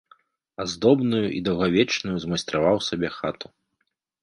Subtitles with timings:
[0.63, 3.47] Аздобную і даўгавечную змайстраваў сабе хату.